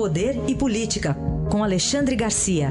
[0.00, 1.14] Poder e Política,
[1.52, 2.68] com Alexandre Garcia.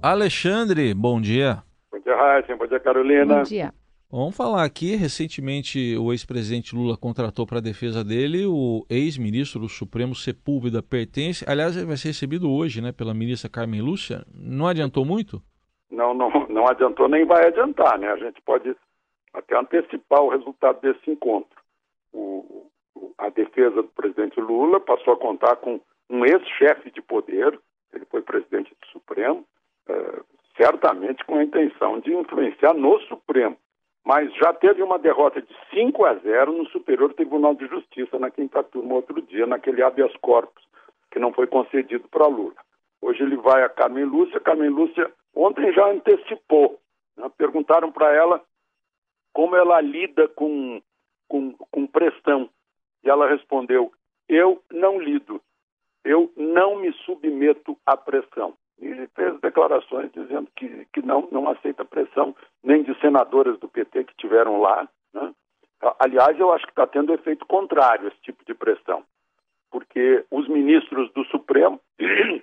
[0.00, 1.64] Alexandre, bom dia.
[1.90, 2.54] Bom dia, Raíssa.
[2.54, 3.38] Bom dia, Carolina.
[3.38, 3.72] Bom dia.
[4.08, 4.94] Vamos falar aqui.
[4.94, 11.44] Recentemente, o ex-presidente Lula contratou para a defesa dele o ex-ministro do Supremo Sepúlveda Pertence.
[11.48, 14.24] Aliás, ele vai ser recebido hoje, né, pela ministra Carmen Lúcia.
[14.32, 15.42] Não adiantou muito?
[15.90, 18.06] Não, não, não adiantou nem vai adiantar, né?
[18.06, 18.72] A gente pode
[19.32, 21.60] até antecipar o resultado desse encontro.
[22.12, 22.70] O,
[23.18, 27.58] a defesa do presidente Lula passou a contar com um ex-chefe de poder,
[27.92, 29.44] ele foi presidente do Supremo,
[29.88, 30.20] é,
[30.56, 33.56] certamente com a intenção de influenciar no Supremo.
[34.04, 38.30] Mas já teve uma derrota de 5 a 0 no Superior Tribunal de Justiça na
[38.30, 40.62] quinta turma, outro dia, naquele habeas corpus,
[41.10, 42.56] que não foi concedido para Lula.
[43.00, 44.40] Hoje ele vai a Carmen Lúcia.
[44.40, 46.78] Carmen Lúcia ontem já antecipou.
[47.16, 47.30] Né?
[47.36, 48.42] Perguntaram para ela
[49.32, 50.80] como ela lida com,
[51.28, 52.48] com, com pressão.
[53.04, 53.92] E ela respondeu:
[54.28, 55.40] Eu não lido,
[56.04, 58.54] eu não me submeto à pressão.
[58.80, 64.04] E fez declarações dizendo que, que não, não aceita pressão, nem de senadoras do PT
[64.04, 64.88] que tiveram lá.
[65.14, 65.32] Né?
[66.00, 69.04] Aliás, eu acho que está tendo efeito contrário esse tipo de pressão,
[69.70, 71.80] porque os ministros do Supremo,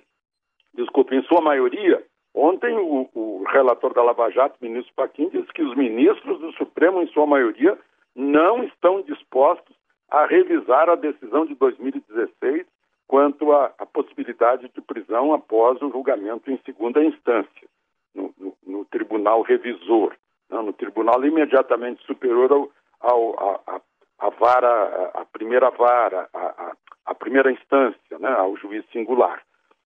[0.74, 2.02] desculpe, em sua maioria,
[2.34, 7.02] Ontem, o, o, relator da Lava Jato, ministro Paquim, disse que os ministros do Supremo,
[7.02, 7.76] em sua maioria,
[8.14, 9.74] não estão dispostos
[10.10, 12.66] a revisar a decisão de 2016
[13.06, 17.68] quanto à, possibilidade de prisão após o julgamento em segunda instância,
[18.14, 20.14] no, no, no tribunal revisor,
[20.48, 22.70] não, no tribunal imediatamente superior ao,
[23.00, 23.80] ao a,
[24.20, 26.72] a, vara, a, primeira vara, a,
[27.06, 29.42] a primeira instância, né, ao juiz singular.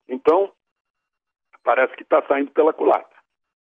[0.06, 0.52] Então,
[1.64, 3.14] parece que está saindo pela culata.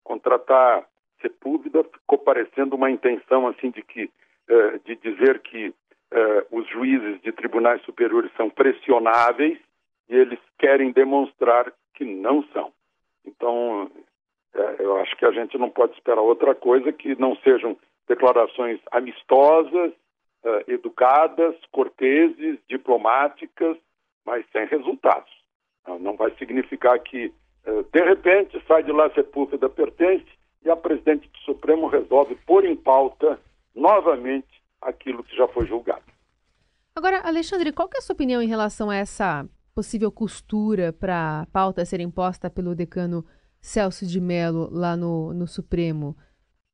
[0.04, 0.86] Contratar
[1.20, 4.10] Sepúlveda ficou parecendo uma intenção assim de que
[4.46, 5.74] eh, de dizer que
[6.10, 9.58] eh, os juízes de tribunais superiores são pressionáveis
[10.06, 12.70] e eles querem demonstrar que não são.
[13.24, 13.90] Então,
[14.54, 17.74] eh, eu acho que a gente não pode esperar outra coisa que não sejam
[18.06, 19.92] declarações amistosas,
[20.68, 23.78] educadas, corteses, diplomáticas,
[24.26, 25.32] mas sem resultados.
[26.00, 27.32] Não vai significar que
[27.92, 30.26] de repente, sai de lá Sepúlveda pertence
[30.64, 33.38] e a presidente do Supremo resolve pôr em pauta
[33.74, 36.02] novamente aquilo que já foi julgado.
[36.96, 41.46] Agora, Alexandre, qual é a sua opinião em relação a essa possível costura para a
[41.46, 43.24] pauta ser imposta pelo decano
[43.60, 46.16] Celso de Mello lá no, no Supremo?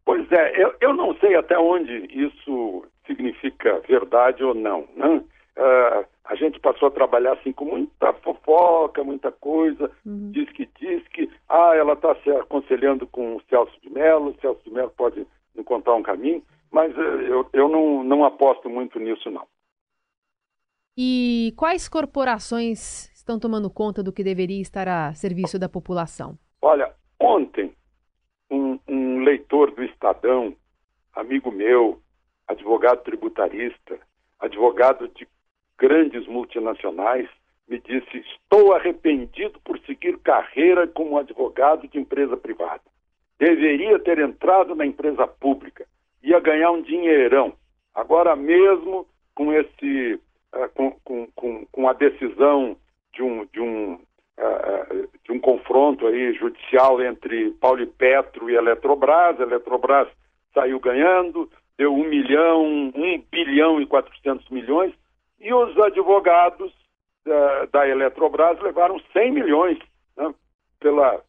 [0.05, 4.87] Pois é, eu, eu não sei até onde isso significa verdade ou não.
[4.95, 5.25] Né?
[5.57, 10.31] Uh, a gente passou a trabalhar assim com muita fofoca, muita coisa, uhum.
[10.31, 14.41] diz que diz que, ah, ela está se aconselhando com o Celso de Mello, o
[14.41, 15.27] Celso de Mello pode
[15.57, 19.45] encontrar um caminho, mas uh, eu, eu não, não aposto muito nisso, não.
[20.97, 26.39] E quais corporações estão tomando conta do que deveria estar a serviço da população?
[26.63, 27.75] Olha, ontem,
[28.49, 30.55] um, um leitor do Estadão,
[31.13, 32.01] amigo meu,
[32.47, 33.99] advogado tributarista,
[34.39, 35.27] advogado de
[35.81, 37.27] grandes multinacionais,
[37.67, 42.83] me disse: Estou arrependido por seguir carreira como advogado de empresa privada.
[43.39, 45.87] Deveria ter entrado na empresa pública,
[46.23, 47.55] ia ganhar um dinheirão.
[47.95, 50.21] Agora mesmo, com esse,
[50.55, 52.77] uh, com, com, com, a decisão
[53.15, 58.55] de um, de um, uh, de um confronto aí judicial entre Paulo e Petro e
[58.55, 60.09] Eletrobras, a Eletrobras
[60.53, 62.63] saiu ganhando, deu um milhão,
[62.95, 64.93] um bilhão e quatrocentos milhões,
[65.41, 66.73] e os advogados
[67.25, 69.79] da, da Eletrobras levaram 100 milhões
[70.17, 70.33] né,
[70.79, 71.23] pela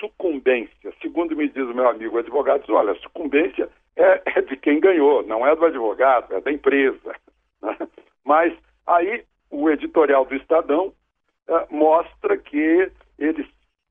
[0.00, 0.92] sucumbência.
[1.00, 5.22] Segundo me diz o meu amigo advogado, olha, a sucumbência é, é, de quem ganhou,
[5.22, 7.14] não é do advogado, é da empresa.
[7.62, 7.78] Né?
[8.22, 8.52] Mas
[8.86, 10.88] aí o editorial do Estadão
[11.48, 13.46] uh, mostra que eles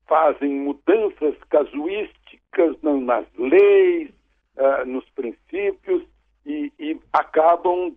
[0.06, 4.10] fazem mudanças casuísticas nas leis,
[4.56, 6.04] uh, nos princípios
[6.46, 7.96] e, e acabam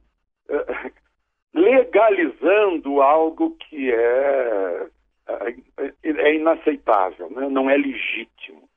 [1.97, 4.87] legalizando algo que é,
[5.27, 5.55] é,
[6.03, 7.49] é inaceitável, né?
[7.49, 8.69] não é legítimo.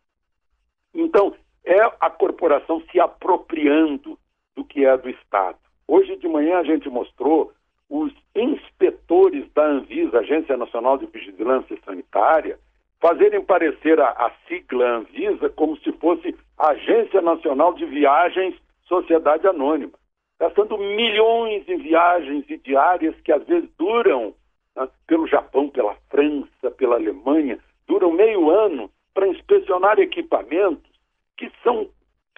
[0.95, 1.35] Então,
[1.65, 4.19] é a corporação se apropriando
[4.57, 5.59] do que é do Estado.
[5.87, 7.53] Hoje de manhã a gente mostrou
[7.91, 12.59] os inspetores da Anvisa, Agência Nacional de Vigilância Sanitária,
[13.01, 18.55] fazerem parecer a, a sigla Anvisa como se fosse Agência Nacional de Viagens
[18.87, 20.00] Sociedade Anônima
[20.41, 24.35] gastando milhões em viagens e diárias que às vezes duram
[24.75, 30.91] né, pelo Japão, pela França, pela Alemanha, duram meio ano para inspecionar equipamentos
[31.37, 31.89] que são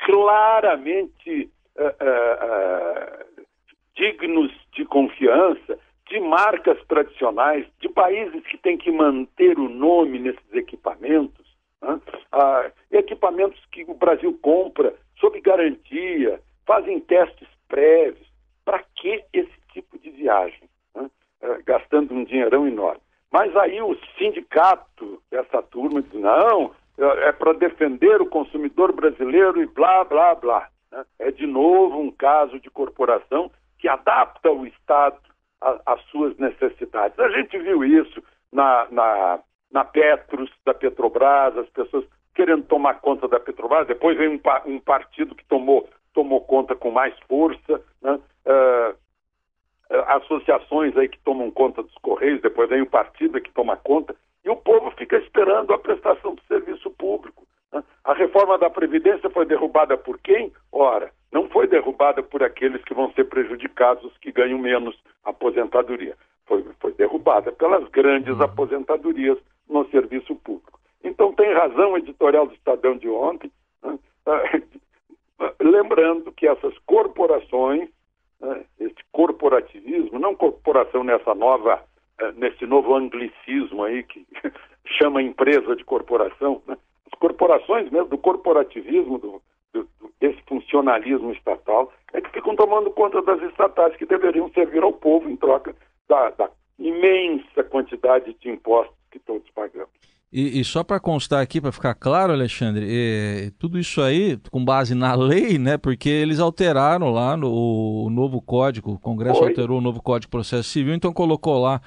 [0.05, 1.49] claramente
[3.95, 5.79] dignos de confiança,
[6.09, 11.47] de marcas tradicionais, de países que têm que manter o nome nesses equipamentos,
[11.81, 12.01] né?
[12.33, 18.31] ah, equipamentos que o Brasil compra sob garantia, fazem testes prévios.
[18.67, 20.69] Para que esse tipo de viagem?
[20.95, 21.11] Né?
[21.43, 23.01] Ah, gastando um dinheirão enorme.
[23.31, 29.67] Mas aí o sindicato, essa turma, diz: não, é para defender o consumidor brasileiro e
[29.67, 30.69] blá, blá, blá.
[30.91, 31.05] Né?
[31.19, 35.19] É de novo um caso de corporação que adapta o Estado
[35.87, 37.19] às suas necessidades.
[37.19, 38.23] A gente viu isso
[38.53, 39.41] na, na,
[39.71, 42.05] na Petros, da Petrobras, as pessoas
[42.35, 46.91] querendo tomar conta da Petrobras, depois vem um, um partido que tomou, tomou conta com
[46.91, 48.19] mais força, né?
[48.47, 48.95] uh,
[50.09, 54.15] associações aí que tomam conta dos Correios, depois vem um partido que toma conta,
[54.45, 57.47] e o povo fica esperando a prestação do serviço público.
[57.73, 57.83] Né?
[58.05, 60.53] A reforma da Previdência foi derrubada por quem?
[60.73, 66.17] Ora, não foi derrubada por aqueles que vão ser prejudicados, os que ganham menos aposentadoria.
[66.47, 68.43] Foi, foi derrubada pelas grandes uhum.
[68.43, 69.39] aposentadorias
[69.69, 70.81] no serviço público.
[71.05, 73.51] Então tem razão o editorial do Estadão de ontem,
[73.83, 73.99] né?
[75.63, 77.89] Lembrando que essas corporações,
[78.41, 78.65] né?
[78.81, 81.83] esse corporativismo, não corporação nessa nova,
[82.19, 84.27] eh, nesse novo anglicismo aí que
[84.99, 86.77] chama empresa de corporação, né?
[87.11, 89.43] as corporações mesmo do corporativismo, do,
[90.21, 95.29] desse funcionalismo estatal, é que ficam tomando conta das estatais que deveriam servir ao povo
[95.29, 95.75] em troca
[96.09, 99.91] da, da imensa quantidade de impostos que todos pagamos.
[100.33, 104.65] E, e só para constar aqui, para ficar claro, Alexandre, é, tudo isso aí com
[104.65, 105.77] base na lei, né?
[105.77, 109.49] Porque eles alteraram lá no o novo código, o Congresso Foi.
[109.49, 111.83] alterou o novo Código de Processo Civil, então colocou lá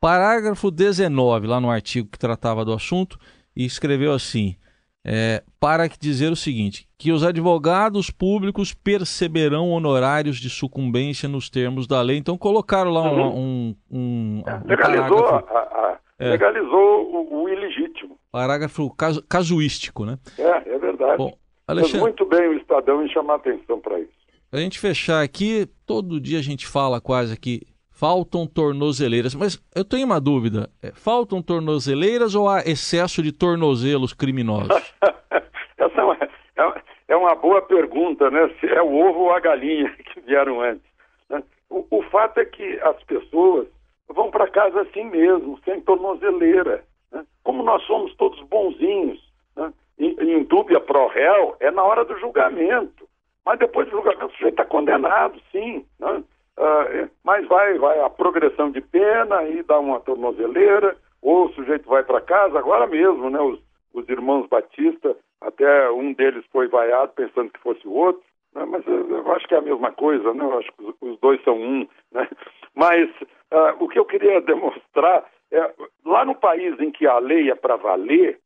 [0.00, 3.18] parágrafo 19, lá no artigo que tratava do assunto,
[3.54, 4.56] e escreveu assim:
[5.04, 11.86] é, para dizer o seguinte: que os advogados públicos perceberão honorários de sucumbência nos termos
[11.86, 12.16] da lei.
[12.16, 13.28] Então colocaram lá uhum.
[13.28, 16.30] um, um, um, legalizou, a, a, é.
[16.30, 18.18] legalizou o, o, ilegítimo.
[18.30, 20.18] Parágrafo casu, casuístico, né?
[20.38, 21.18] É, é verdade.
[21.18, 21.32] Bom,
[21.66, 22.00] Alexandre...
[22.00, 24.12] muito bem o Estadão em chamar atenção para isso.
[24.52, 27.62] A gente fechar aqui, todo dia a gente fala quase aqui
[27.94, 29.34] faltam tornozeleiras.
[29.34, 34.68] Mas eu tenho uma dúvida: é, faltam tornozeleiras ou há excesso de tornozelos criminosos?
[35.78, 38.50] Essa é uma, é, é uma, boa pergunta, né?
[38.60, 40.84] Se é o ovo ou a galinha que vieram antes.
[41.30, 41.42] Né?
[41.70, 43.66] O, o, fato é que as pessoas
[44.08, 46.84] vão para casa assim mesmo, sem tornozeleira.
[47.12, 47.24] Né?
[47.42, 49.20] Como nós somos todos bonzinhos,
[49.56, 49.72] né?
[49.98, 53.08] em, em dúvida pro réu, é na hora do julgamento.
[53.44, 55.84] Mas depois do julgamento o sujeito está condenado, sim.
[55.98, 56.22] Né?
[56.56, 61.88] Uh, mas vai, vai a progressão de pena e dá uma tornozeleira, ou o sujeito
[61.88, 63.40] vai para casa, agora mesmo, né?
[63.40, 63.58] Os,
[63.92, 68.22] os irmãos Batista, até um deles foi vaiado pensando que fosse o outro,
[68.54, 68.64] né?
[68.66, 70.44] mas eu, acho que é a mesma coisa, né?
[70.44, 72.28] Eu acho que os, os dois são um, né?
[72.74, 73.10] Mas
[73.54, 75.74] uh, o que eu queria demonstrar é,
[76.04, 78.40] lá no país em que a lei é para valer,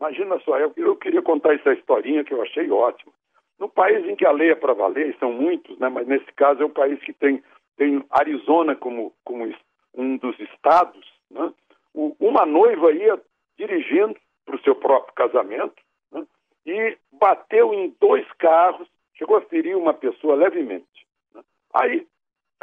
[0.00, 3.12] imagina só, eu, eu queria contar essa historinha que eu achei ótima.
[3.58, 6.30] No país em que a lei é para valer, e são muitos, né, mas nesse
[6.32, 7.42] caso é um país que tem,
[7.76, 9.52] tem Arizona como, como
[9.94, 11.52] um dos estados, né,
[11.94, 13.20] uma noiva ia
[13.56, 16.26] dirigindo para o seu próprio casamento né,
[16.66, 21.06] e bateu em dois carros, chegou a ferir uma pessoa levemente.
[21.32, 21.42] Né.
[21.72, 22.06] Aí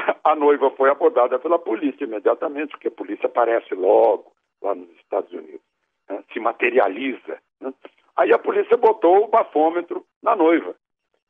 [0.23, 4.31] a noiva foi abordada pela polícia imediatamente, porque a polícia aparece logo
[4.61, 5.61] lá nos Estados Unidos,
[6.09, 7.39] né, se materializa.
[7.59, 7.73] Né.
[8.15, 10.75] Aí a polícia botou o bafômetro na noiva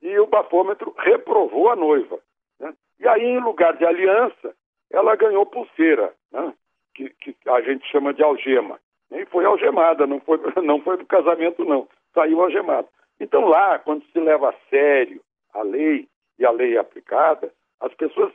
[0.02, 2.20] e o bafômetro reprovou a noiva.
[2.60, 2.74] Né?
[3.00, 4.56] E aí, em lugar de aliança,
[4.90, 6.54] ela ganhou pulseira, né?
[6.94, 8.80] que, que, a gente chama de algema.
[9.12, 11.88] E foi algemada, não foi, não foi do casamento, não.
[12.14, 12.88] Saiu algemada.
[13.20, 15.22] Então, lá, quando se leva a sério
[15.54, 16.08] a lei
[16.40, 18.34] e a lei é aplicada, as pessoas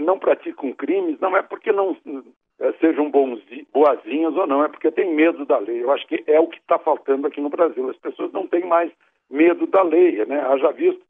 [0.00, 1.96] não praticam crimes, não é porque não
[2.60, 5.82] eh, sejam bonzinhos, boazinhas ou não, é porque tem medo da lei.
[5.82, 7.88] Eu acho que é o que está faltando aqui no Brasil.
[7.88, 8.90] As pessoas não têm mais
[9.30, 10.40] medo da lei, né?
[10.40, 11.02] Haja visto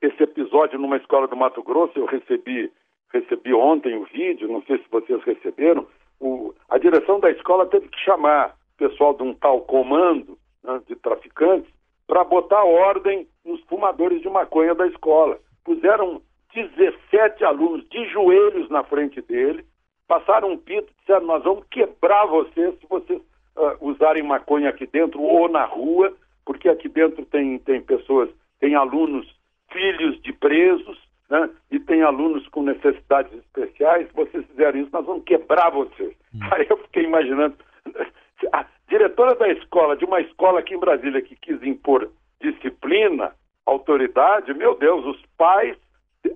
[0.00, 2.70] esse episódio numa escola do Mato Grosso, eu recebi,
[3.12, 5.86] recebi ontem o vídeo, não sei se vocês receberam,
[6.20, 10.80] o, a direção da escola teve que chamar o pessoal de um tal comando né,
[10.86, 11.72] de traficantes
[12.06, 15.38] para botar ordem nos fumadores de maconha da escola.
[15.64, 16.20] Puseram
[16.54, 19.64] 17 alunos de joelhos na frente dele,
[20.06, 23.20] passaram um pito, disseram: Nós vamos quebrar vocês se vocês
[23.56, 28.28] uh, usarem maconha aqui dentro ou na rua porque aqui dentro tem, tem pessoas,
[28.60, 29.26] tem alunos,
[29.72, 31.50] filhos de presos, né?
[31.70, 34.06] e tem alunos com necessidades especiais.
[34.08, 36.14] Se vocês fizerem isso, nós vamos quebrar vocês.
[36.34, 36.40] Hum.
[36.52, 37.56] Aí eu fiquei imaginando.
[38.52, 43.32] A diretora da escola, de uma escola aqui em Brasília, que quis impor disciplina,
[43.64, 45.76] autoridade, meu Deus, os pais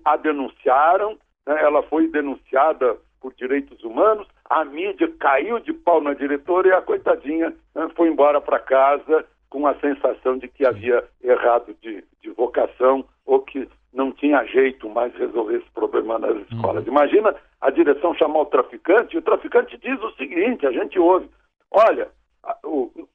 [0.04, 1.62] a denunciaram, né?
[1.62, 6.82] ela foi denunciada por direitos humanos, a mídia caiu de pau na diretora e a
[6.82, 12.30] coitadinha né, foi embora para casa com a sensação de que havia errado de, de,
[12.30, 16.84] vocação ou que não tinha jeito mais resolver esse problema nas escolas.
[16.84, 16.92] Uhum.
[16.92, 21.28] Imagina a direção chamar o traficante e o traficante diz o seguinte, a gente ouve,
[21.70, 22.08] olha,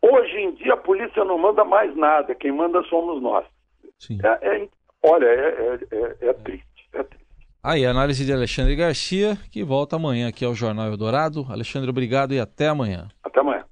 [0.02, 3.46] hoje em dia a polícia não manda mais nada, quem manda somos nós.
[4.24, 4.68] É, é,
[5.02, 6.73] olha, é, é, é é triste.
[7.66, 11.46] Aí, análise de Alexandre Garcia, que volta amanhã aqui ao Jornal Eldorado.
[11.50, 13.08] Alexandre, obrigado e até amanhã.
[13.24, 13.64] Até amanhã.